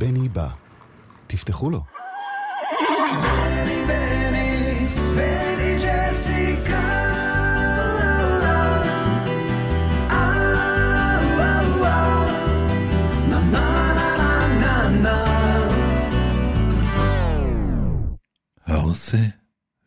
[0.00, 0.48] בני בא.
[1.26, 1.84] תפתחו לו.
[18.66, 19.18] העושה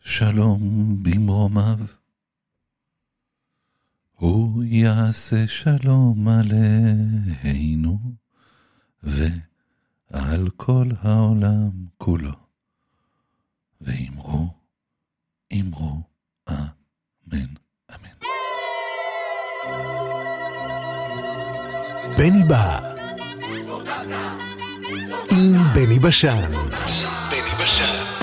[0.04, 0.60] שלום
[1.04, 1.80] במרומיו,
[4.16, 8.00] הוא יעשה שלום עלינו,
[9.04, 9.24] ו...
[10.14, 12.32] על כל העולם כולו.
[13.82, 14.48] ואמרו,
[15.54, 16.02] אמרו,
[16.50, 17.54] אמן,
[17.92, 18.14] אמן.
[22.18, 22.94] בני בא.
[25.32, 26.52] עם בני בשן.
[26.88, 28.23] עם בני בשן.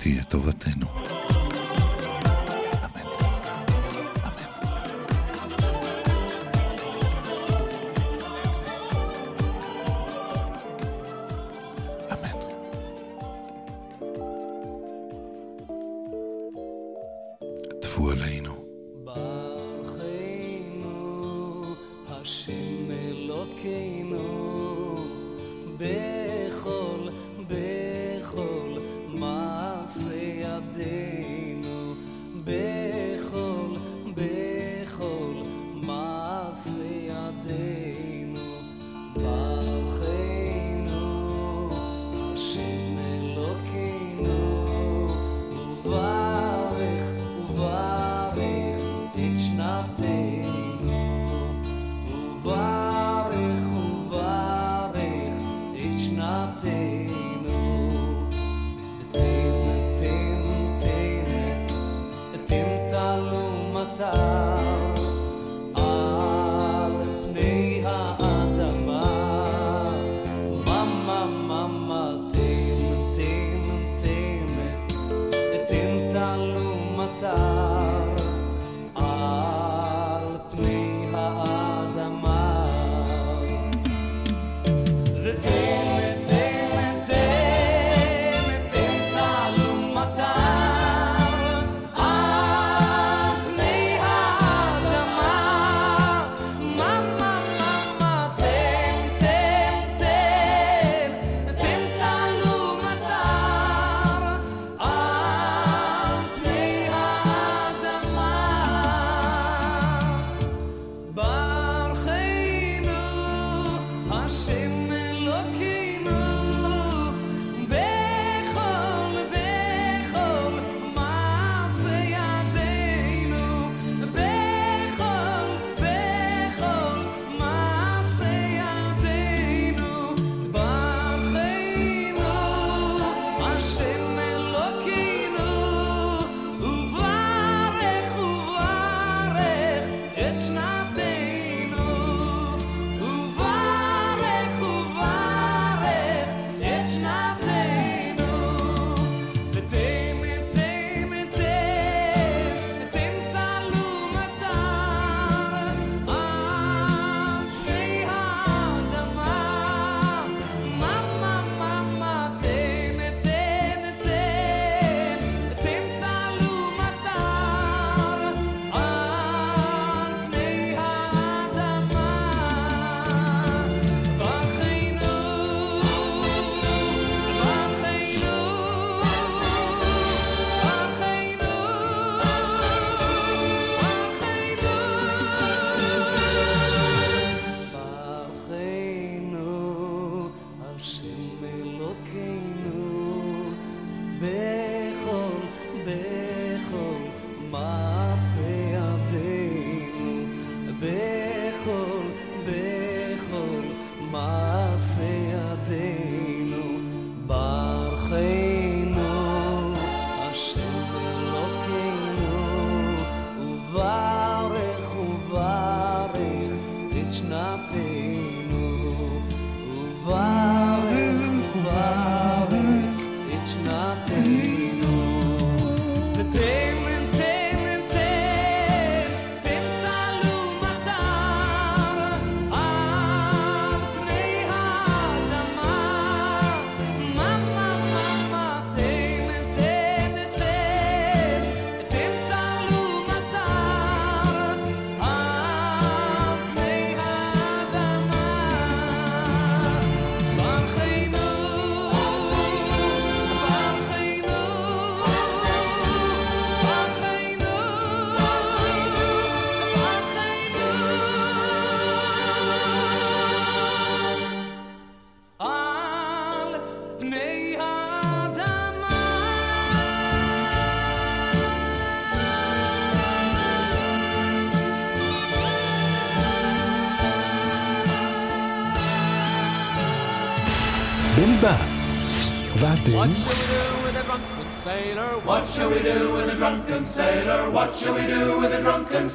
[0.00, 1.19] הזאת היא לטובתנו.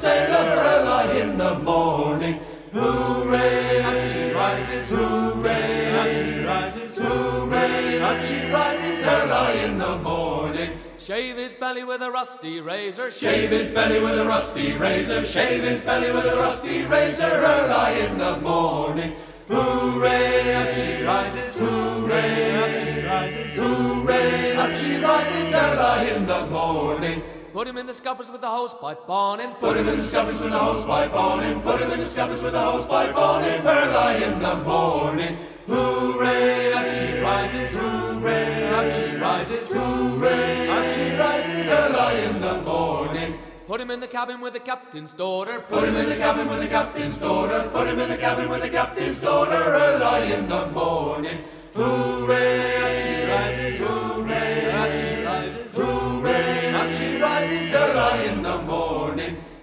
[0.04, 0.62] A drunken sailor?
[0.62, 2.40] Early in the morning.
[2.74, 3.82] Hooray!
[3.82, 5.96] Up she rises, hooray!
[5.96, 8.00] Up she rises, hooray!
[8.02, 10.72] Up she rises early in the morning.
[10.98, 13.12] Shave his belly with a rusty razor.
[13.12, 15.26] Shave his belly with a rusty razor.
[15.26, 17.24] Shave his belly with a rusty razor.
[17.24, 19.16] Early in the morning.
[19.48, 20.54] Hooray!
[20.56, 22.56] Up she rises, hooray!
[22.58, 24.56] Up she rises, hooray!
[24.56, 27.22] Up she rises early in the morning.
[27.56, 29.52] Put him in the scuppers with the hose pipe on him.
[29.62, 31.62] Put him in the scuppers with a hose pipe on him.
[31.62, 33.66] Put him in the scuppers with a hose pipe on him.
[33.66, 35.38] Early in the morning.
[35.66, 36.74] Hooray!
[36.74, 38.74] Up she rises, hooray!
[38.74, 40.68] Up she rises, hooray!
[40.68, 43.40] Up she rises early in the morning.
[43.68, 45.62] Put him in the cabin with the captain's daughter.
[45.70, 47.70] Put him in the cabin with the captain's daughter.
[47.72, 49.54] Put him in the cabin with the captain's daughter.
[49.54, 51.46] Early in the morning.
[51.74, 52.76] Hooray!
[52.84, 54.25] Up she rises, hooray!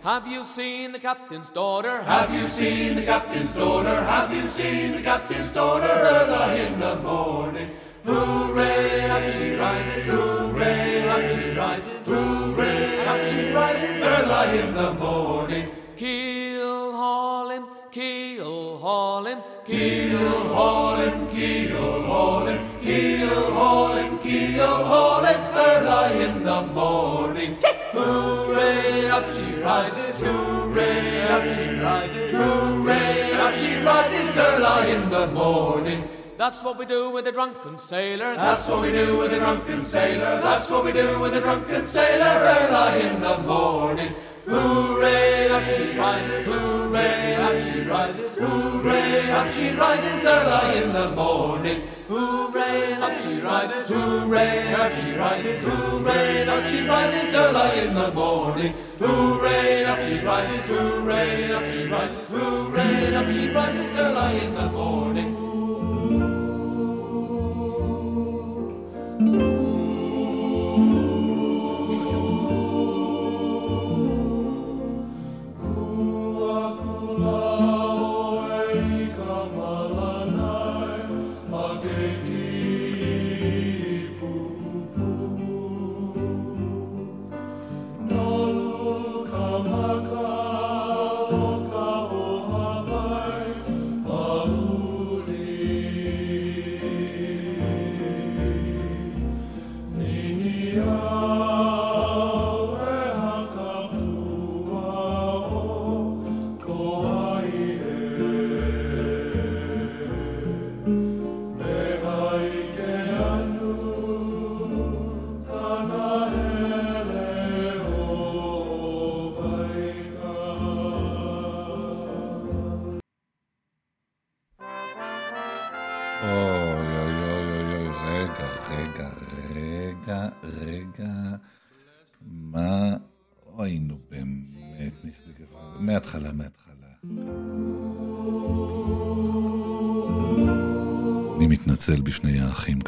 [0.02, 2.02] Have you seen the captain's daughter?
[2.02, 4.02] Have you seen the captain's daughter?
[4.02, 7.70] Have you seen the captain's daughter early in the morning?
[8.04, 9.08] Hooray!
[9.08, 11.08] Up she rises, hooray!
[11.08, 13.06] Up she rises, hooray!
[13.06, 15.69] Up she rises early in the morning.
[15.94, 24.19] Keel haul him, keel haul him, Keel haul him, keel haul him, keel haul him,
[24.19, 27.56] keel haul him early in the morning.
[27.93, 29.08] Hooray!
[29.08, 31.23] Up she rises, hooray!
[31.23, 33.32] Up she rises, hooray!
[33.32, 36.09] Up she rises early in the morning.
[36.37, 38.35] That's what we do with a drunken sailor.
[38.35, 40.41] That's what we do with a drunken sailor.
[40.41, 44.15] That's what we do with a drunken sailor early in the morning.
[44.44, 45.49] Hooray!
[45.51, 47.34] Up she rises, hooray!
[47.37, 49.31] Up she rises, hooray!
[49.31, 51.82] Up she rises early in the morning.
[52.08, 52.93] Hooray!
[52.94, 54.75] Up she rises, hooray!
[54.75, 56.49] Up she rises, hooray!
[56.49, 58.75] Up she rises early in the morning.
[58.99, 59.84] Hooray!
[59.84, 61.53] Up she rises, hooray!
[61.53, 63.15] Up she rises, hooray!
[63.15, 65.43] Up she rises early in the morning.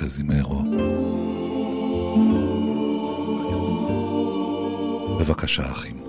[0.05, 0.63] קזימרו.
[5.21, 6.04] בבקשה, אחים.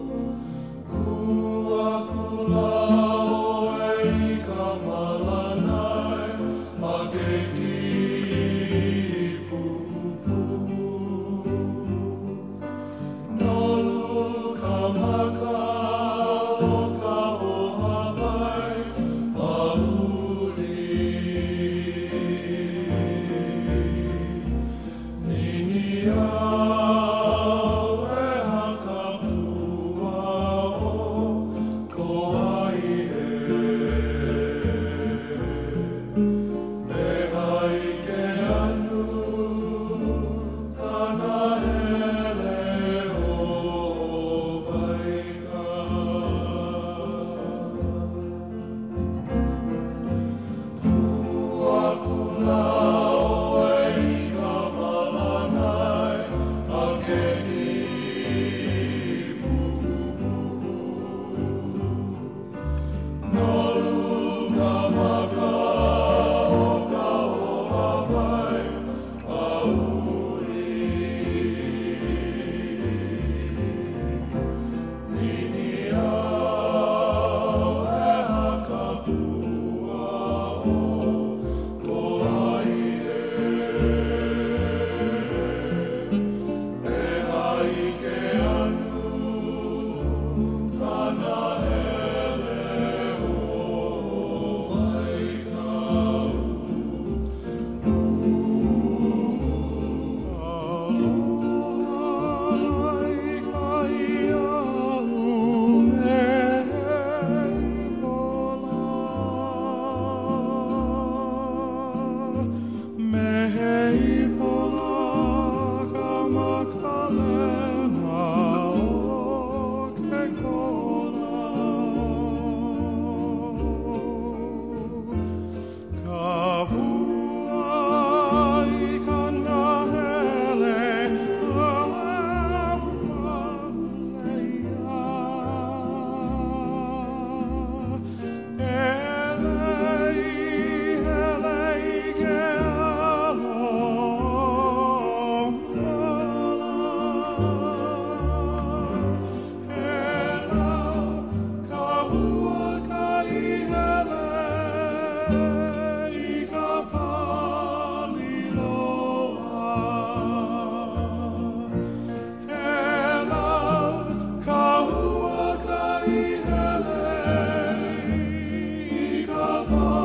[169.68, 170.05] Oh.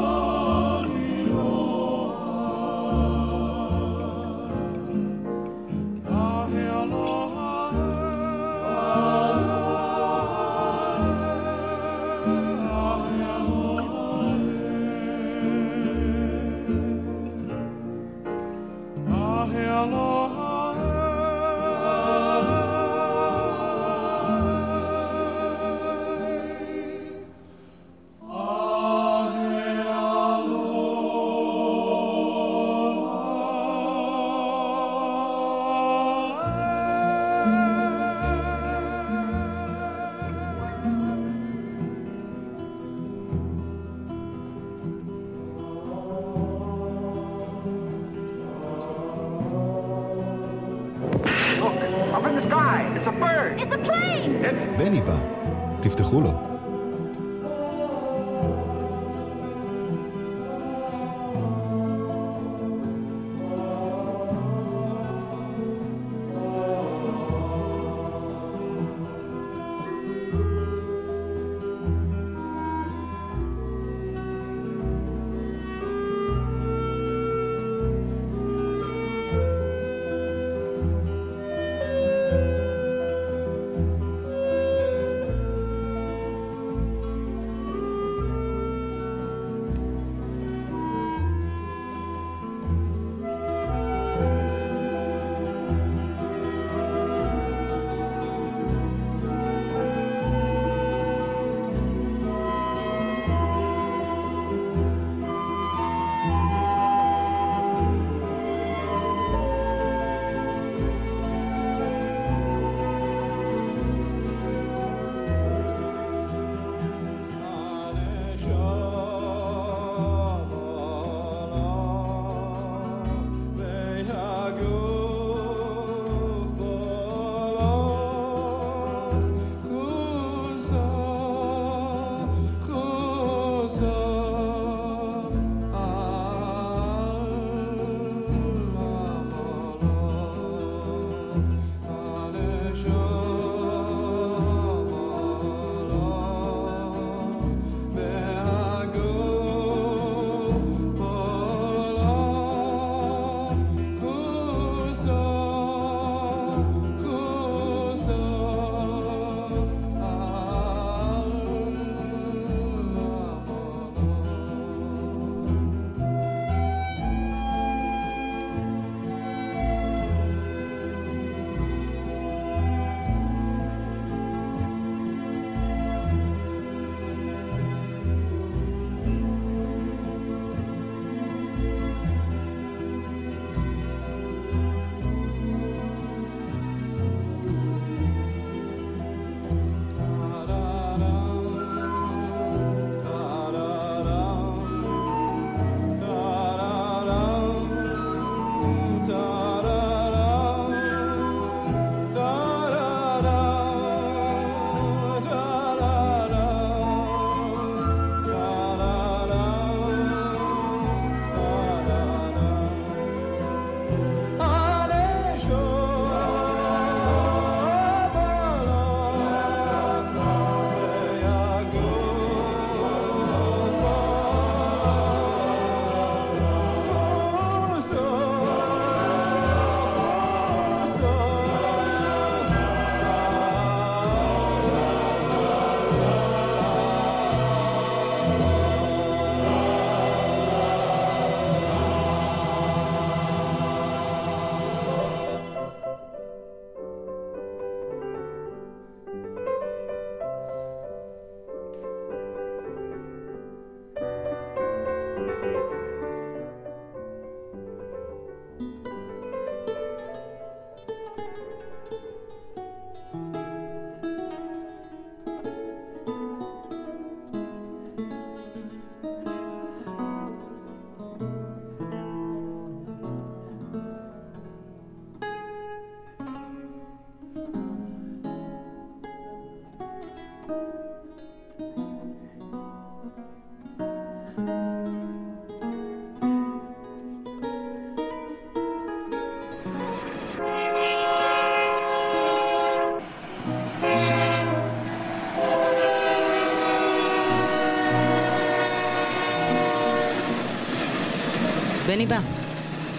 [302.01, 302.21] בני בא.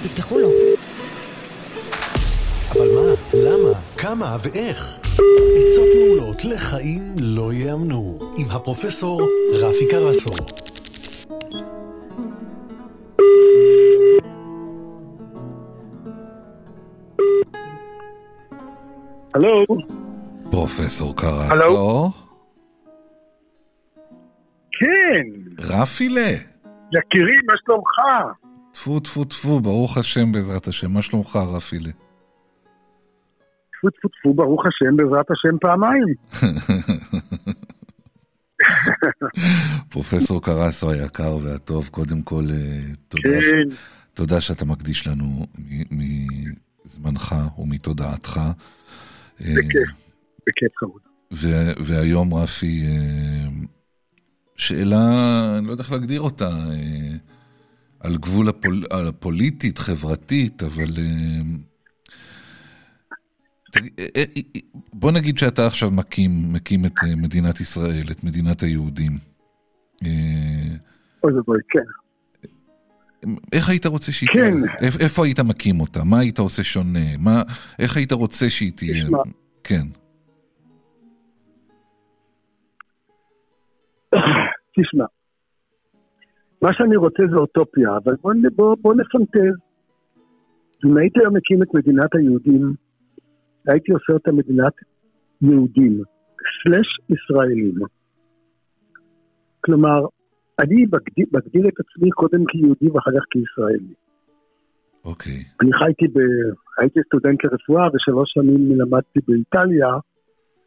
[0.04, 0.50] תפתחו לו.
[2.72, 4.98] אבל מה, למה, כמה ואיך?
[5.56, 10.30] עצות מעולות לחיים לא ייאמנו, עם הפרופסור רפי קרסו.
[19.34, 19.66] הלו,
[20.52, 21.62] פרופסור הלו?
[21.62, 22.12] קרסו?
[24.72, 25.28] כן,
[25.60, 26.32] רפילה?
[26.94, 27.98] יקירי, מה שלומך?
[28.72, 30.92] טפו טפו טפו, ברוך השם בעזרת השם.
[30.92, 31.92] מה שלומך רפילה?
[33.72, 36.14] טפו טפו טפו, ברוך השם, בעזרת השם פעמיים.
[39.92, 43.46] פרופסור קרסו היקר והטוב, קודם כל אה, תודה, ש...
[43.46, 43.76] כן,
[44.14, 45.46] תודה שאתה מקדיש לנו
[46.86, 48.38] מזמנך ומתודעתך.
[48.38, 48.52] אה,
[49.40, 49.90] בכיף,
[50.48, 51.02] בכיף חמוד.
[51.78, 53.48] והיום רפי, אה,
[54.56, 54.98] שאלה,
[55.58, 56.50] אני לא יודע איך להגדיר אותה,
[58.04, 60.98] על גבול הפול, על הפוליטית, חברתית, אבל...
[60.98, 61.42] אה,
[64.00, 64.06] אה,
[64.38, 64.42] אה,
[64.94, 69.12] בוא נגיד שאתה עכשיו מקים, מקים את מדינת ישראל, את מדינת היהודים.
[71.24, 71.80] אוי ואבוי, כן.
[73.54, 74.40] איך היית רוצה שהיא כן.
[74.40, 74.52] תהיה?
[74.90, 76.04] איפ- איפה היית מקים אותה?
[76.04, 77.18] מה היית עושה שונה?
[77.20, 77.42] מה,
[77.80, 79.04] איך היית רוצה שהיא תהיה?
[79.06, 79.18] תשמע.
[79.64, 79.86] כן.
[84.80, 85.06] תשמע,
[86.62, 89.56] מה שאני רוצה זה אוטופיה, אבל בוא, בוא, בוא נפנטז.
[90.86, 92.74] אם הייתי היום מקים את מדינת היהודים,
[93.68, 94.74] הייתי עושה אותה מדינת
[95.42, 96.02] יהודים,
[96.64, 97.76] סלש ישראלים.
[99.62, 100.00] כלומר,
[100.60, 103.94] אני מגדיר, מגדיר את עצמי קודם כיהודי ואחר כך כישראלי.
[105.06, 105.44] אוקיי.
[105.62, 106.20] אני חייתי ב...
[106.78, 109.88] הייתי סטודנט לרפואה ושלוש שנים למדתי באיטליה,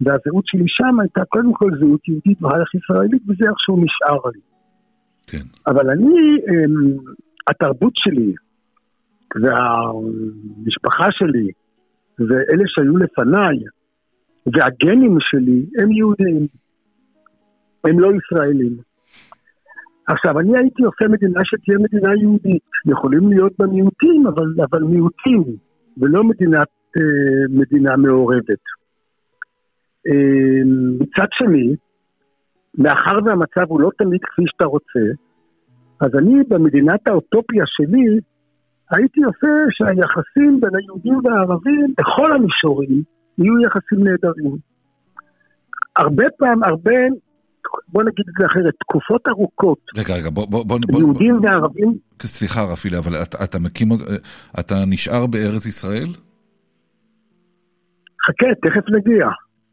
[0.00, 4.53] והזהות שלי שם הייתה קודם כל זהות יהודית ואחר כך ישראלית, וזה איכשהו נשאר לי.
[5.26, 5.44] כן.
[5.66, 6.16] אבל אני,
[6.48, 6.96] אמ,
[7.50, 8.34] התרבות שלי
[9.34, 11.48] והמשפחה שלי
[12.18, 13.56] ואלה שהיו לפניי
[14.46, 16.46] והגנים שלי הם יהודים,
[17.84, 18.76] הם לא ישראלים.
[20.06, 22.62] עכשיו, אני הייתי עושה מדינה שתהיה מדינה יהודית.
[22.86, 25.44] יכולים להיות בה מיעוטים, אבל, אבל מיעוטים,
[25.98, 28.64] ולא מדינת, אה, מדינה מעורבת.
[30.06, 30.62] אה,
[31.00, 31.76] מצד שני,
[32.78, 35.04] מאחר והמצב הוא לא תמיד כפי שאתה רוצה,
[36.00, 38.20] אז אני במדינת האוטופיה שלי,
[38.90, 43.02] הייתי עושה שהיחסים בין היהודים והערבים, בכל המישורים,
[43.38, 44.56] יהיו יחסים נהדרים.
[45.96, 46.98] הרבה פעם, הרבה,
[47.88, 51.88] בוא נגיד את זה אחרת, תקופות ארוכות, רגע, רגע, בוא, בוא, בוא, בוא, יהודים וערבים,
[51.88, 54.02] בוא סליחה רפילה, אבל אתה, אתה מקים, עוד-
[54.60, 56.08] אתה נשאר בארץ ישראל?
[58.26, 59.26] חכה, תכף נגיע.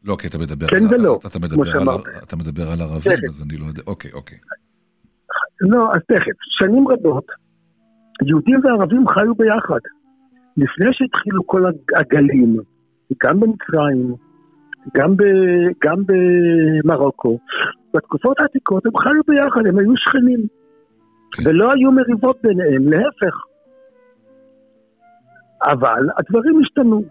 [0.04, 1.88] לא, כי אתה מדבר כן על, ולא, אתה, מדבר על.
[2.22, 3.28] אתה מדבר על ערבים, תכף.
[3.28, 4.38] אז אני לא יודע, אוקיי, אוקיי.
[5.60, 6.36] לא, אז תכף.
[6.58, 7.26] שנים רבות,
[8.26, 9.78] יהודים וערבים חיו ביחד.
[10.56, 12.56] לפני שהתחילו כל הג- הגלים,
[13.24, 14.14] גם במצרים,
[14.96, 15.22] גם, ב,
[15.84, 17.38] גם במרוקו,
[17.94, 20.46] בתקופות העתיקות הם חיו ביחד, הם היו שכנים.
[21.32, 21.42] כן.
[21.46, 23.36] ולא היו מריבות ביניהם, להפך.
[25.64, 27.02] אבל הדברים השתנו.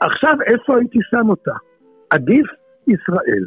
[0.00, 1.54] עכשיו, איפה הייתי שם אותה?
[2.10, 2.46] עדיף
[2.86, 3.44] ישראל.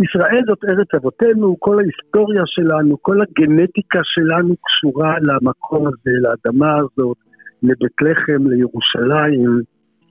[0.00, 7.16] ישראל זאת ארץ אבותינו, כל ההיסטוריה שלנו, כל הגנטיקה שלנו קשורה למקום הזה, לאדמה הזאת,
[7.62, 9.60] לבית לחם, לירושלים,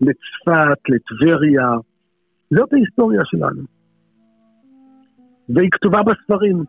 [0.02, 1.70] לצפת, לטבריה.
[2.54, 3.62] זאת ההיסטוריה שלנו.
[5.50, 6.64] והיא כתובה בספרים,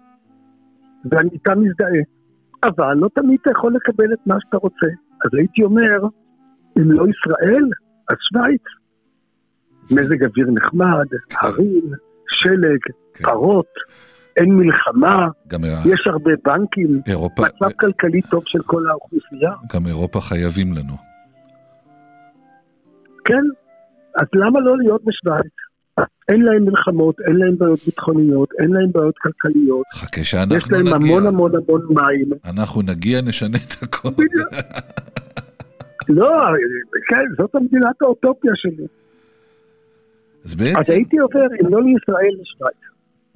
[1.11, 2.03] ואני איתה מזדהה.
[2.65, 4.87] אבל לא תמיד אתה יכול לקבל את מה שאתה רוצה.
[5.25, 5.99] אז הייתי אומר,
[6.79, 7.65] אם לא ישראל,
[8.11, 8.84] אז שווייץ.
[9.91, 11.07] מזג אוויר נחמד,
[11.41, 11.93] הרים,
[12.29, 12.79] שלג,
[13.15, 13.25] כן.
[13.25, 13.73] פרות,
[14.37, 19.51] אין מלחמה, גם, יש הרבה בנקים, אירופה, מצב כלכלי טוב של כל האוכלוסייה.
[19.75, 20.95] גם אירופה חייבים לנו.
[23.25, 23.45] כן,
[24.17, 25.53] אז למה לא להיות בשוויץ?
[26.29, 30.81] אין להם מלחמות, אין להם בעיות ביטחוניות, אין להם בעיות כלכליות, חכה שאנחנו יש להם
[30.81, 30.95] נגיע.
[30.95, 32.31] המון המון המון מים.
[32.45, 34.09] אנחנו נגיע, נשנה את הכל.
[36.19, 36.33] לא,
[37.09, 38.87] כן, זאת המדינת האוטופיה שלי.
[40.45, 42.37] אז אז בעצם, הייתי עובר, אם לא לישראל,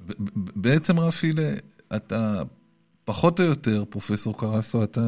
[0.07, 1.31] ב- בעצם רפי,
[1.95, 2.41] אתה
[3.05, 5.01] פחות או יותר, פרופסור קרסו, אתה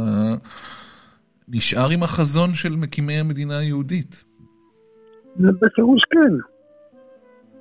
[1.48, 4.24] נשאר עם החזון של מקימי המדינה היהודית.
[5.36, 6.34] בפירוש כן.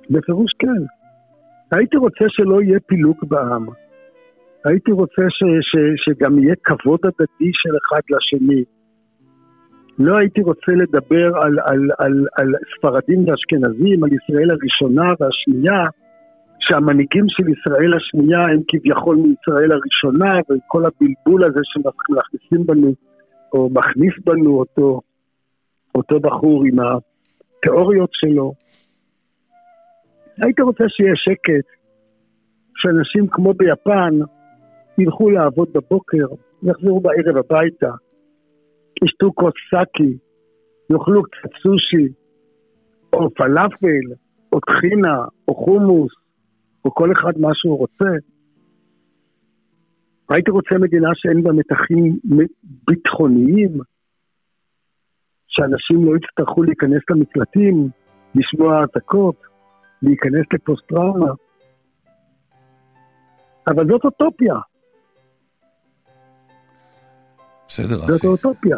[0.09, 0.83] בפירוש כן.
[1.71, 3.65] הייתי רוצה שלא יהיה פילוג בעם.
[4.65, 8.63] הייתי רוצה ש, ש, שגם יהיה כבוד הדדי של אחד לשני.
[10.05, 15.85] לא הייתי רוצה לדבר על, על, על, על ספרדים ואשכנזים, על ישראל הראשונה והשנייה,
[16.59, 22.93] שהמנהיגים של ישראל השנייה הם כביכול מישראל הראשונה, וכל הבלבול הזה שמכניסים בנו,
[23.53, 25.01] או מכניס בנו אותו,
[25.95, 28.53] אותו בחור עם התיאוריות שלו.
[30.41, 31.67] הייתי רוצה שיהיה שקט,
[32.75, 34.13] שאנשים כמו ביפן
[34.97, 36.25] ילכו לעבוד בבוקר,
[36.63, 37.91] יחזרו בערב הביתה,
[39.03, 40.17] ישתו כוס סאקי,
[40.89, 42.13] יאכלו קצת סושי,
[43.13, 44.05] או פלאפל,
[44.53, 46.11] או טחינה, או חומוס,
[46.85, 48.11] או כל אחד מה שהוא רוצה.
[50.29, 52.17] הייתי רוצה מדינה שאין בה מתחים
[52.87, 53.71] ביטחוניים,
[55.47, 57.89] שאנשים לא יצטרכו להיכנס למקלטים,
[58.35, 59.35] לשמוע אזעקות,
[60.01, 61.31] להיכנס לפוסט-טראומה.
[63.67, 64.55] אבל זאת אוטופיה.
[67.71, 68.27] בסדר, זאת רפי.
[68.27, 68.77] אוטופיה,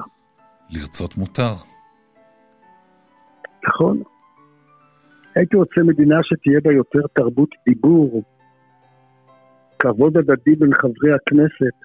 [0.69, 1.53] לרצות מותר.
[3.67, 4.01] נכון?
[5.35, 8.23] הייתי רוצה מדינה שתהיה בה יותר תרבות דיבור,
[9.79, 11.75] כבוד הדדי בין חברי הכנסת.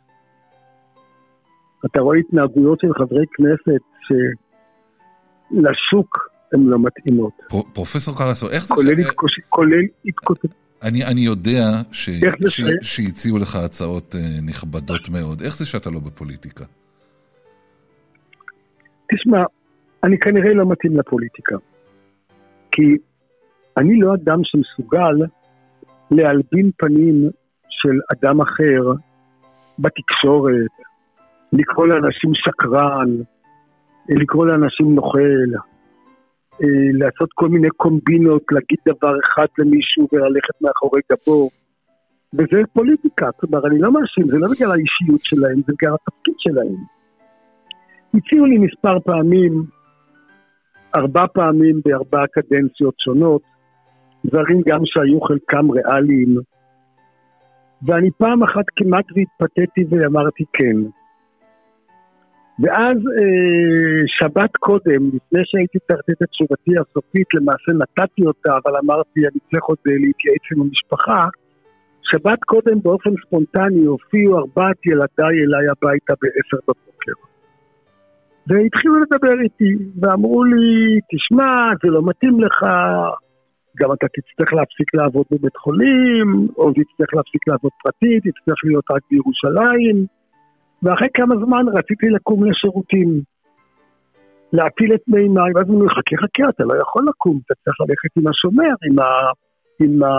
[1.87, 3.83] אתה רואה התנהגויות של חברי כנסת
[5.51, 6.18] שלשוק
[6.53, 7.33] הן לא מתאימות.
[7.49, 8.75] פר- פרופסור קרסו, איך זה...
[8.75, 10.55] כולל ש- התקוש- כולל התקוטט...
[10.83, 12.11] אני, אני יודע ש...
[12.49, 15.42] ש- שהציעו לך הצעות אה, נכבדות מאוד.
[15.42, 16.64] איך זה שאתה לא בפוליטיקה?
[19.12, 19.44] תשמע,
[20.05, 21.57] אני כנראה לא מתאים לפוליטיקה.
[22.73, 22.97] כי
[23.77, 25.16] אני לא אדם שמסוגל
[26.11, 27.31] להלבין פנים
[27.68, 28.92] של אדם אחר
[29.79, 30.73] בתקשורת,
[31.53, 33.09] לקרוא לאנשים שקרן,
[34.09, 35.44] לקרוא לאנשים נוכל,
[36.62, 41.51] אה, לעשות כל מיני קומבינות, להגיד דבר אחד למישהו וללכת מאחורי גבו.
[42.35, 46.97] וזה פוליטיקה, כלומר, אני לא מאשים, זה לא בגלל האישיות שלהם, זה בגלל התפקיד שלהם.
[48.14, 49.64] הציעו לי מספר פעמים,
[50.94, 53.42] ארבע פעמים בארבע קדנציות שונות,
[54.27, 56.37] דברים גם שהיו חלקם ריאליים,
[57.83, 60.77] ואני פעם אחת כמעט והתפתיתי ואמרתי כן.
[62.61, 68.77] ואז אה, שבת קודם, לפני שהייתי צריך לתת את תשובתי הסופית, למעשה נתתי אותה, אבל
[68.85, 71.29] אמרתי, אני צריך עוד אה, להתייעץ עם המשפחה.
[72.03, 76.88] שבת קודם באופן ספונטני הופיעו ארבעת ילדיי אליי הביתה בעשר בבוקר.
[78.48, 81.50] והתחילו לדבר איתי, ואמרו לי, תשמע,
[81.82, 82.56] זה לא מתאים לך,
[83.80, 89.02] גם אתה תצטרך להפסיק לעבוד בבית חולים, או תצטרך להפסיק לעבוד פרטי, תצטרך להיות רק
[89.11, 90.06] בירושלים.
[90.82, 93.11] ואחרי כמה זמן רציתי לקום לשירותים,
[94.52, 98.12] להפיל את מימיי, ואז אמרו לי, חכה, חכה, אתה לא יכול לקום, אתה צריך ללכת
[98.18, 99.08] עם השומר, עם, ה,
[99.80, 100.11] עם, ה,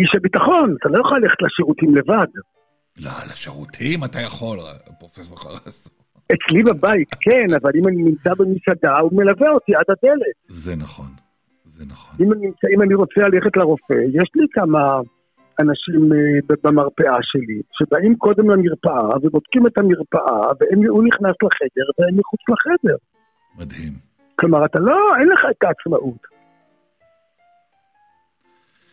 [0.00, 2.30] איש הביטחון, אתה לא יכול ללכת לשירותים לבד.
[3.04, 4.58] לא, לשירותים אתה יכול,
[4.98, 6.03] פרופסור קרסו.
[6.32, 10.36] אצלי בבית, כן, אבל אם אני נמצא במסעדה, הוא מלווה אותי עד הדלת.
[10.48, 11.06] זה נכון,
[11.64, 12.26] זה נכון.
[12.26, 15.00] אם אני, אם אני רוצה ללכת לרופא, יש לי כמה
[15.60, 16.08] אנשים
[16.48, 22.96] ב- במרפאה שלי, שבאים קודם למרפאה ובודקים את המרפאה, והוא נכנס לחדר והם מחוץ לחדר.
[23.58, 23.92] מדהים.
[24.36, 26.34] כלומר, אתה לא, אין לך את העצמאות.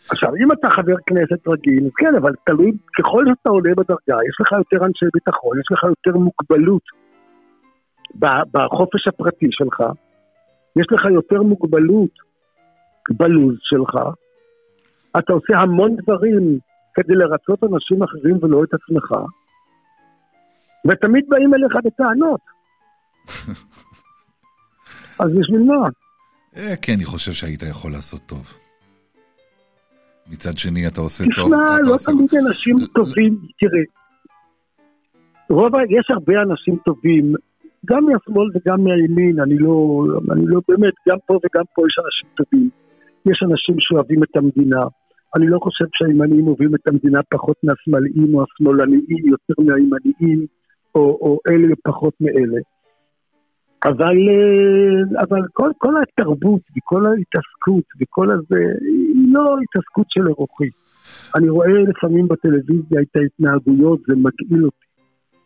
[0.10, 4.52] עכשיו, אם אתה חבר כנסת רגיל, כן, אבל תלוי, ככל שאתה עולה בדרגה, יש לך
[4.52, 7.01] יותר אנשי ביטחון, יש לך יותר מוגבלות
[8.16, 9.80] בחופש הפרטי שלך,
[10.76, 12.12] יש לך יותר מוגבלות
[13.18, 13.96] בלו"ז שלך,
[15.20, 16.60] אתה עושה המון דברים
[16.94, 19.12] כדי לרצות אנשים אחרים ולא את עצמך,
[20.88, 22.42] ותמיד באים אליך בטענות.
[25.20, 25.88] אז בשביל מה?
[26.58, 28.54] אה, כן, אני חושב שהיית יכול לעשות טוב.
[30.28, 31.46] מצד שני, אתה עושה טוב.
[31.54, 33.82] תשמע, לא עושה- תמיד אנשים טובים, תראה,
[35.50, 37.34] רוב, יש הרבה אנשים טובים,
[37.86, 42.30] גם מהשמאל וגם מהימין, אני לא, אני לא, באמת, גם פה וגם פה יש אנשים
[42.36, 42.70] טובים.
[43.26, 44.82] יש אנשים שאוהבים את המדינה.
[45.36, 50.46] אני לא חושב שהימנים אוהבים את המדינה פחות מהשמאליים או השמאלניים יותר מהימניים,
[50.96, 52.62] או, או אלה פחות מאלה.
[53.86, 60.70] אבל, אה, אבל כל, כל התרבות וכל ההתעסקות וכל הזה, היא לא התעסקות של אירוחי.
[61.36, 64.86] אני רואה לפעמים בטלוויזיה את ההתנהגויות, זה מגעיל אותי.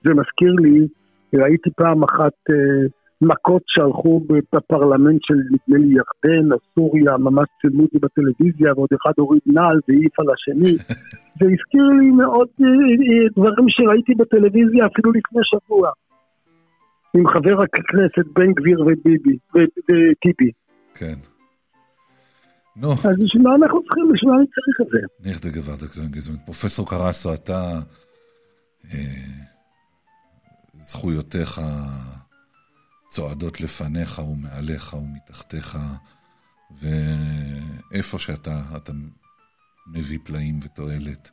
[0.03, 0.87] זה מזכיר לי,
[1.33, 2.87] ראיתי פעם אחת אה,
[3.21, 4.21] מכות שהלכו
[4.53, 9.41] בפרלמנט של נדמה לי ירדן או סוריה, ממש צילמו את זה בטלוויזיה, ועוד אחד הוריד
[9.45, 10.77] נעל והעיף על השני.
[11.39, 15.91] זה הזכיר לי מאוד אה, אה, דברים שראיתי בטלוויזיה אפילו לפני שבוע.
[17.17, 20.51] עם חבר הכנסת בן גביר וביבי, וטיבי.
[20.95, 21.17] כן.
[22.77, 24.99] נו, אז בשביל מה אנחנו צריכים, בשביל מה אני צריך את זה?
[25.25, 26.35] ניחא דגווארדק זוינגזון.
[26.45, 27.79] פרופסור קרסו, אתה...
[30.85, 31.61] זכויותיך
[33.05, 35.77] צועדות לפניך ומעליך ומתחתיך,
[36.71, 38.91] ואיפה שאתה, אתה
[39.87, 41.31] מביא פלאים ותועלת.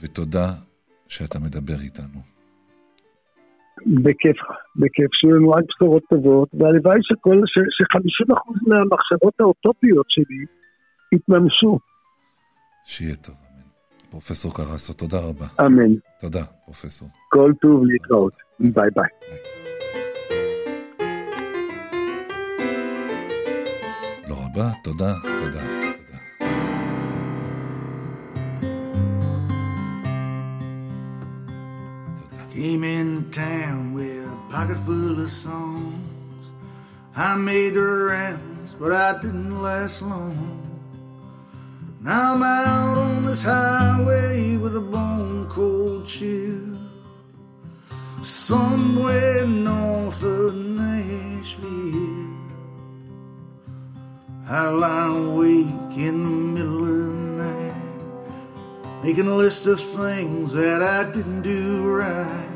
[0.00, 0.46] ותודה
[1.08, 2.20] שאתה מדבר איתנו.
[3.86, 4.36] בכיף,
[4.76, 10.44] בכיף, שיהיו לנו רק בשורות טובות, והלוואי שכל, ש, ש-50% מהמחשבות האוטופיות שלי
[11.12, 11.78] יתממשו.
[12.84, 13.41] שיהיה טוב.
[14.11, 15.45] פרופסור קרסו, תודה רבה.
[15.61, 15.93] אמן.
[16.19, 17.09] תודה, פרופסור.
[17.29, 18.33] כל טוב להתראות.
[18.59, 19.09] ביי ביי.
[24.27, 24.71] לא רע הבא.
[24.83, 25.87] תודה, תודה, תודה.
[32.53, 36.45] Came in town with a pocket full of songs.
[37.15, 40.60] I made the rounds, but I didn't last long.
[42.04, 46.76] Now I'm out on this highway with a bone cold chill.
[48.22, 52.26] Somewhere north of Nashville.
[54.48, 60.82] I lie awake in the middle of the night, making a list of things that
[60.82, 62.48] I didn't do right.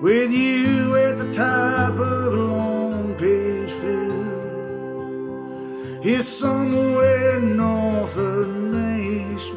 [0.00, 4.25] With you at the top of a long page fill,
[6.06, 9.56] here somewhere north of Nashville.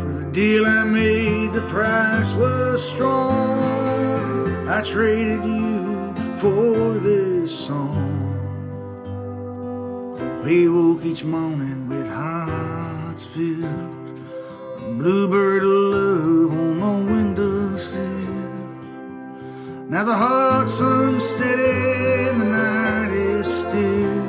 [0.00, 4.68] For the deal I made, the price was strong.
[4.68, 8.10] I traded you for this song.
[10.44, 14.18] We woke each morning with hearts filled.
[14.82, 17.53] A bluebird of love on the windowsill.
[19.94, 24.26] Now the heart's unsteady, the night is still.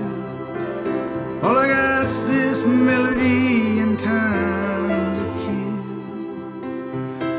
[1.43, 5.81] All I got's this melody and time to kill.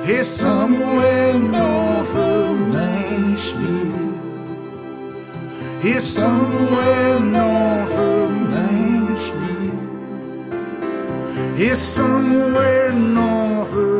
[0.06, 4.18] Here somewhere north of Nashville.
[5.80, 9.82] Here somewhere north of Nashville.
[11.56, 13.95] Here somewhere north of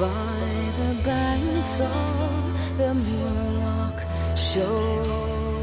[0.00, 3.98] by the banks of the Murloc
[4.34, 5.59] shore.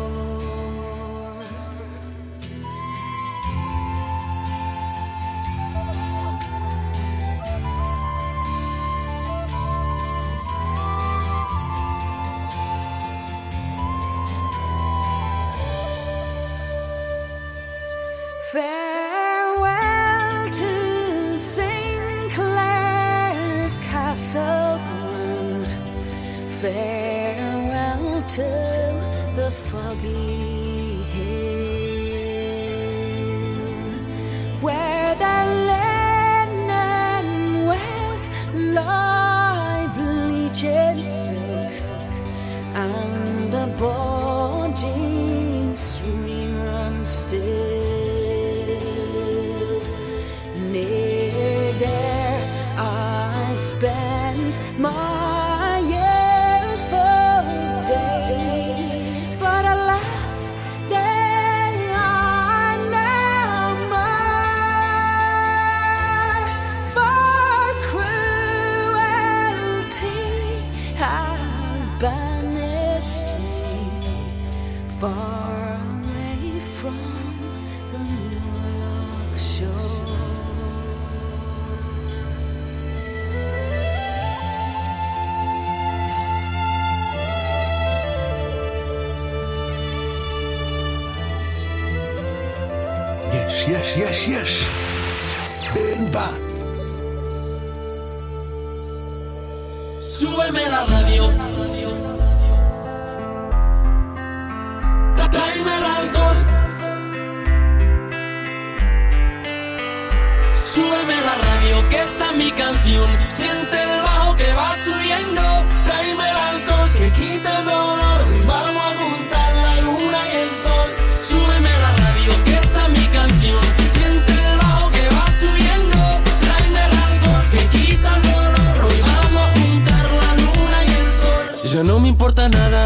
[111.28, 113.10] la radio que está mi canción.
[113.28, 115.44] Siente el bajo que va subiendo.
[115.88, 118.20] Tráeme el alcohol que quita el dolor.
[118.52, 120.90] Vamos a juntar la luna y el sol.
[121.30, 123.64] Súbeme la radio que está mi canción.
[123.94, 126.00] Siente el bajo que va subiendo.
[126.46, 128.76] Tráeme el alcohol que quita el dolor.
[128.88, 131.46] Hoy vamos a juntar la luna y el sol.
[131.74, 132.86] Ya no me importa nada,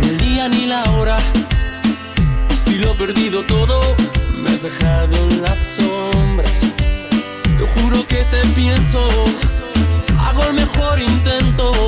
[0.00, 1.18] ni el día ni la hora.
[2.62, 3.76] Si lo he perdido todo,
[4.42, 6.15] me has dejado en la sombra.
[7.74, 9.06] Juro que te pienso,
[10.18, 11.85] hago el mejor intento.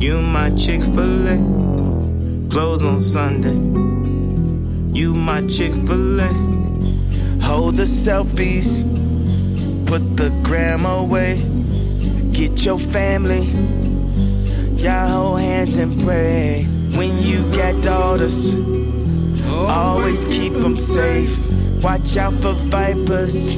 [0.00, 1.36] You my Chick fil A.
[2.48, 3.52] Close on Sunday.
[4.98, 6.28] You my Chick fil A.
[7.42, 8.80] Hold the selfies.
[9.86, 11.42] Put the gram away.
[12.32, 13.44] Get your family.
[14.82, 16.64] Y'all hold hands and pray.
[16.94, 18.54] When you got daughters,
[19.44, 21.38] always keep them safe.
[21.82, 23.54] Watch out for vipers.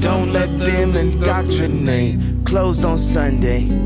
[0.00, 2.44] Don't let them indoctrinate.
[2.44, 3.85] Closed on Sunday.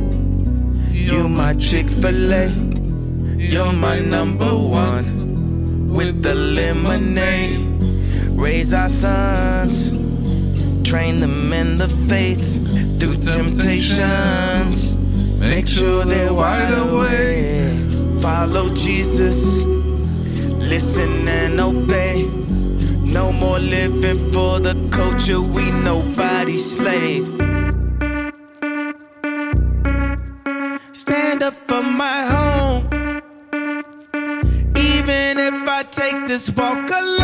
[1.00, 2.48] You my Chick fil A.
[3.38, 5.88] You're my number one.
[5.88, 7.58] With the lemonade.
[8.38, 9.88] Raise our sons.
[10.88, 12.44] Train them in the faith.
[13.00, 14.94] Through temptations.
[15.38, 18.22] Make sure they're wide awake.
[18.22, 19.62] Follow Jesus.
[20.72, 22.24] Listen and obey.
[23.18, 27.49] No more living for the culture, we nobody's slave.
[36.30, 37.19] This walk alone,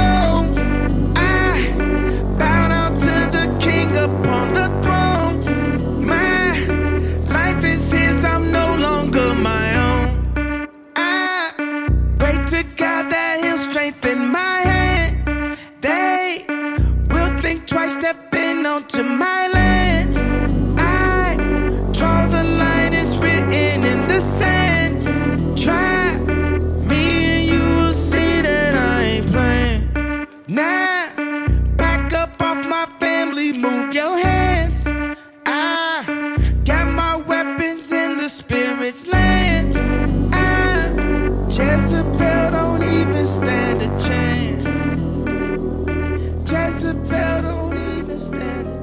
[46.47, 48.76] Jezebel don't even stand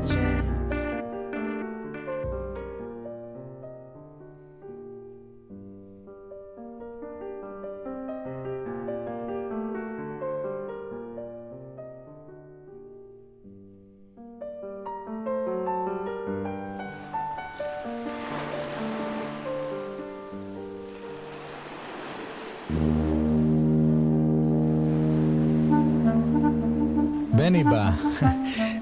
[27.64, 27.92] בא,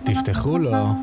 [0.04, 0.96] תפתחו לו.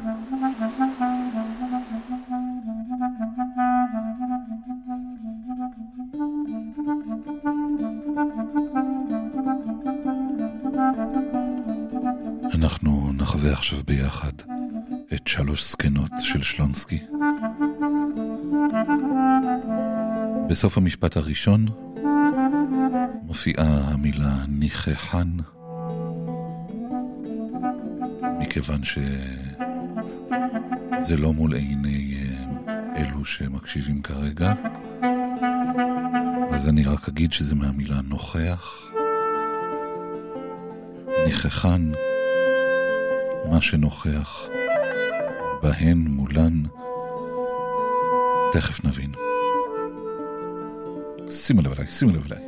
[12.54, 14.32] אנחנו נחווה עכשיו ביחד
[15.14, 16.98] את שלוש זקנות של שלונסקי.
[20.48, 21.66] בסוף המשפט הראשון
[23.22, 25.28] מופיעה המילה ניחחן,
[28.48, 29.06] מכיוון שזה
[31.16, 34.52] לא מול עיני אה, אלו שמקשיבים כרגע,
[36.50, 38.92] אז אני רק אגיד שזה מהמילה נוכח.
[41.26, 41.92] ניחחן,
[43.50, 44.48] מה שנוכח,
[45.62, 46.62] בהן, מולן,
[48.52, 49.12] תכף נבין.
[51.30, 52.47] שימו לב אליי, שימו לב אליי.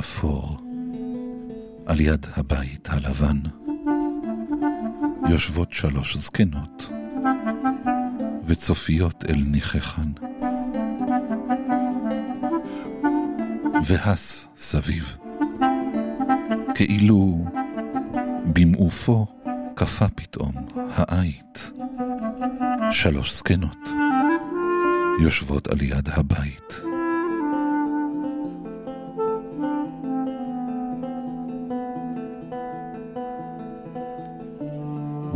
[0.00, 0.56] האפור,
[1.86, 3.36] על יד הבית הלבן,
[5.28, 6.90] יושבות שלוש זקנות,
[8.44, 10.12] וצופיות אל ניחחן.
[13.84, 15.12] והס סביב,
[16.74, 17.44] כאילו
[18.52, 19.26] במעופו
[19.74, 20.52] קפא פתאום
[20.88, 21.70] העית.
[22.90, 23.88] שלוש זקנות
[25.22, 26.89] יושבות על יד הבית.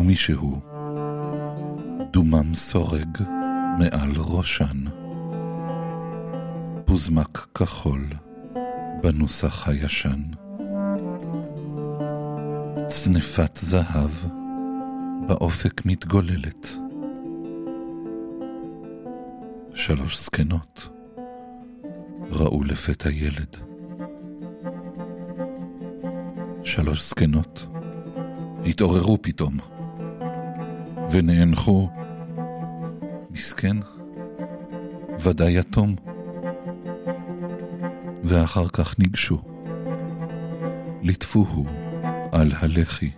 [0.04, 0.60] ומישהו
[2.10, 3.18] דומם סורג
[3.78, 4.84] מעל ראשן.
[6.84, 8.08] פוזמק כחול
[9.02, 10.22] בנוסח הישן.
[12.86, 14.10] צנפת זהב
[15.26, 16.68] באופק מתגוללת.
[19.74, 20.88] שלוש זקנות
[22.30, 23.56] ראו לפתע ילד.
[26.64, 27.66] שלוש זקנות
[28.66, 29.73] התעוררו פתאום
[31.10, 31.88] ונאנחו.
[33.30, 33.76] מסכן,
[35.20, 35.94] ודאי יתום.
[38.24, 39.38] ואחר כך ניגשו,
[41.02, 41.64] ליטפוהו
[42.32, 43.10] על הלחי.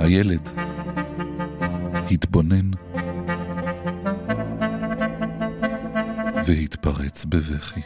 [0.00, 0.48] הילד
[2.10, 2.70] התבונן
[6.46, 7.80] והתפרץ בבכי.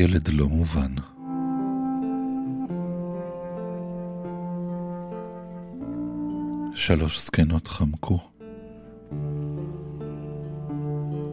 [0.00, 0.94] כילד לא מובן.
[6.74, 8.18] שלוש זקנות חמקו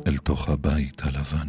[0.08, 1.48] אל תוך הבית הלבן.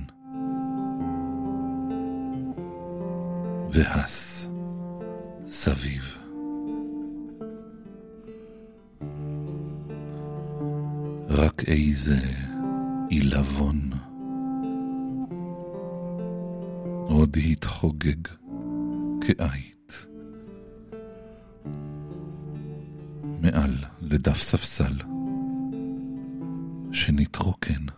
[3.71, 4.49] והס
[5.47, 6.19] סביב.
[11.29, 12.19] רק איזה
[13.09, 13.98] עילבון
[17.19, 18.29] עוד התחוגג
[19.21, 20.07] כעית
[23.41, 24.93] מעל לדף ספסל
[26.93, 27.98] שנתרוקן.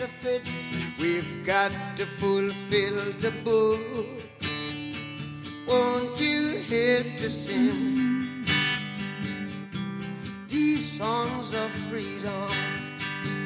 [0.00, 0.54] of it.
[1.00, 3.80] We've got to fulfill the book.
[5.66, 8.44] Won't you help to sing
[10.46, 12.50] these songs of freedom?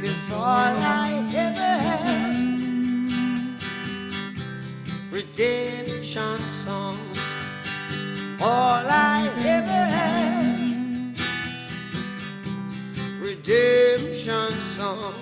[0.00, 2.42] Cause all I ever have
[5.10, 7.18] redemption songs,
[8.40, 10.22] all I ever had.
[13.20, 15.21] Redemption songs,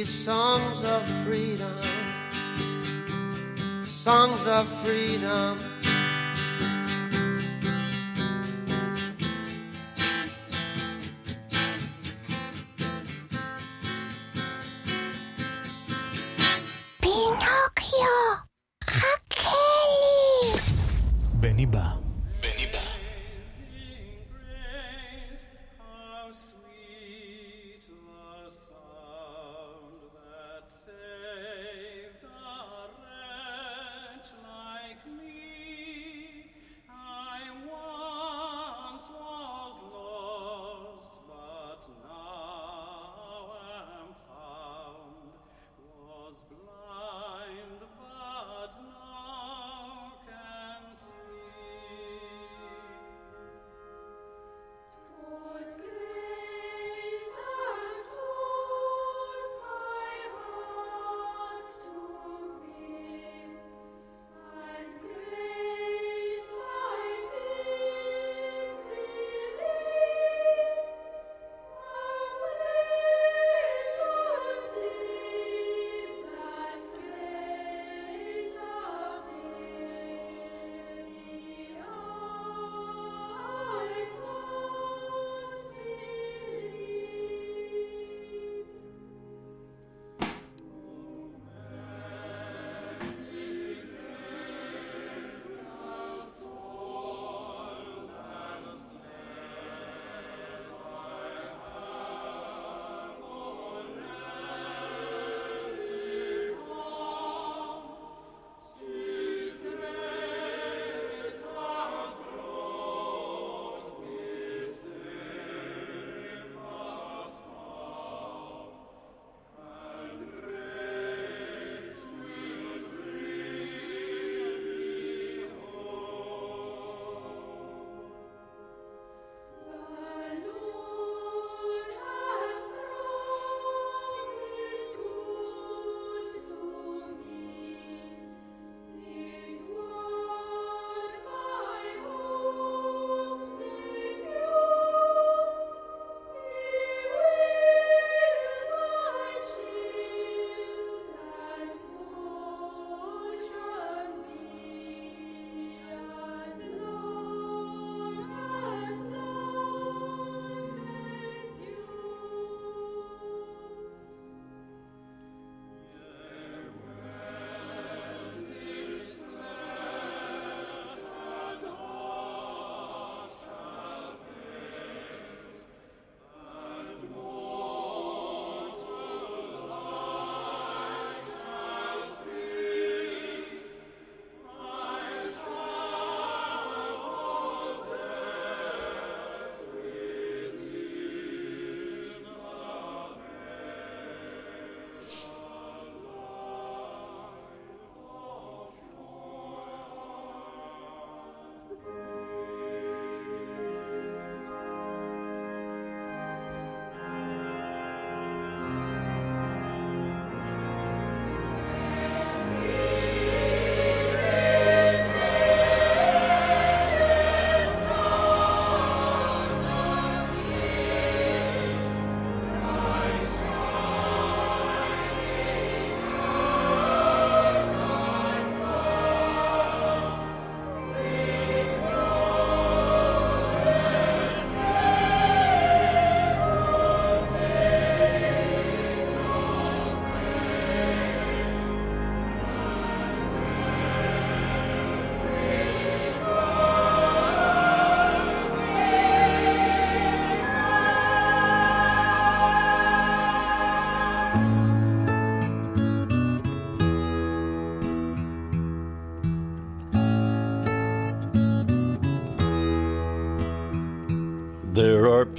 [0.00, 1.76] these songs of freedom,
[3.84, 5.69] songs of freedom.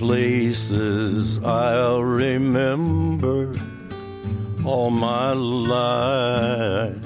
[0.02, 3.54] Places I'll remember
[4.66, 6.98] all my life.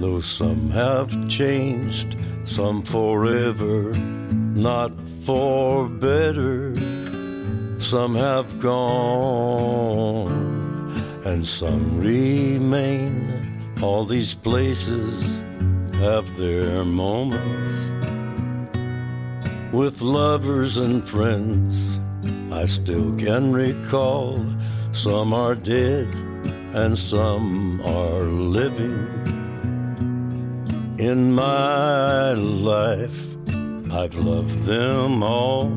[0.00, 3.92] Though some have changed, some forever,
[4.68, 4.92] not
[5.26, 6.74] for better.
[7.78, 10.32] Some have gone,
[11.26, 13.74] and some remain.
[13.82, 15.22] All these places
[15.96, 17.19] have their moments.
[19.72, 22.00] With lovers and friends,
[22.52, 24.44] I still can recall.
[24.90, 26.08] Some are dead
[26.74, 29.06] and some are living.
[30.98, 33.16] In my life,
[33.92, 35.68] I've loved them all.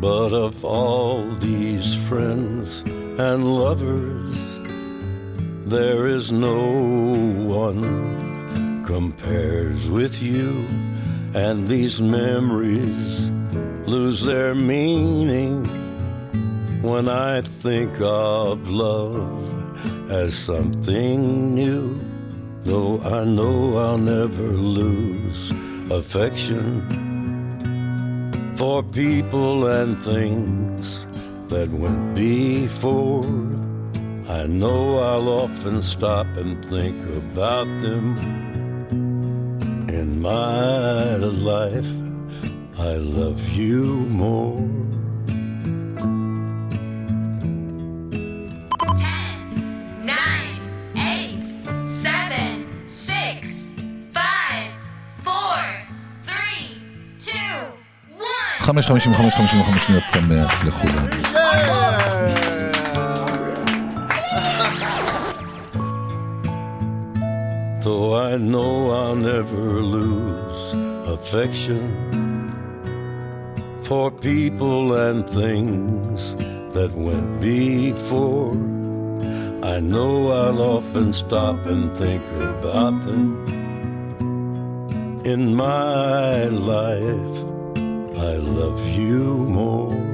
[0.00, 2.84] But of all these friends
[3.18, 4.53] and lovers,
[5.66, 6.60] there is no
[7.46, 10.66] one compares with you,
[11.34, 13.30] and these memories
[13.86, 15.64] lose their meaning
[16.82, 21.98] when I think of love as something new.
[22.64, 25.50] Though I know I'll never lose
[25.90, 26.82] affection
[28.56, 31.00] for people and things
[31.48, 33.63] that went before.
[34.29, 38.05] I know I'll often stop and think about them.
[39.89, 41.91] In my life,
[42.77, 43.83] I love you
[44.23, 44.61] more.
[50.15, 50.61] nine,
[50.95, 51.43] eight,
[51.83, 52.55] seven,
[52.85, 53.71] six,
[54.11, 54.69] five,
[55.25, 55.59] four,
[56.21, 56.65] three,
[57.17, 57.55] two,
[58.17, 58.83] one.
[58.83, 61.72] 5.55 שניות שמח לכולם.
[67.84, 70.72] Though I know I'll never lose
[71.06, 71.84] affection
[73.82, 76.34] for people and things
[76.72, 78.54] that went before.
[79.62, 83.44] I know I'll often stop and think about them.
[85.26, 87.36] In my life,
[88.16, 89.24] I love you
[89.60, 90.13] more.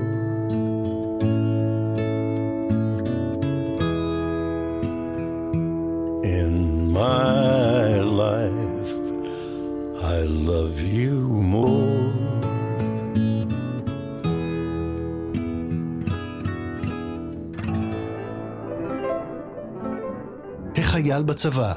[21.20, 21.72] החייל בצבא,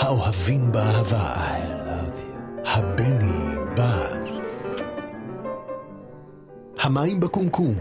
[0.00, 1.34] האוהבים באהבה,
[2.64, 4.06] הבני בא,
[6.78, 7.74] המים בקומקום,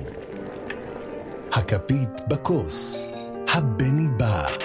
[1.52, 3.12] הכפית בכוס,
[3.48, 4.65] הבני בא.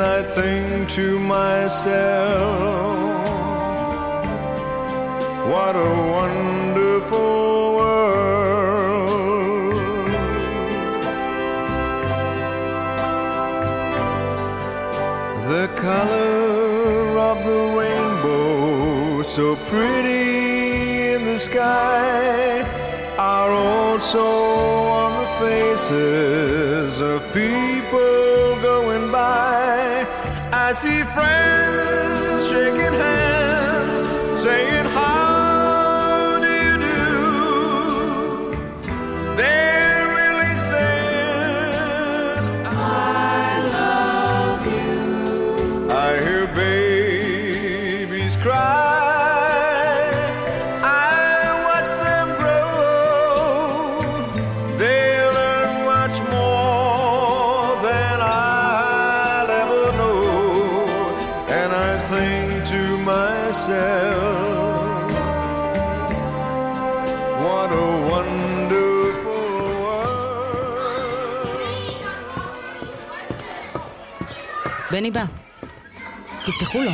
[0.00, 2.94] And I think to myself,
[5.50, 9.74] what a wonderful world.
[15.48, 22.62] The color of the rainbow, so pretty in the sky,
[23.18, 27.67] are also on the faces of people
[30.68, 31.97] I see friends
[76.70, 76.88] 可以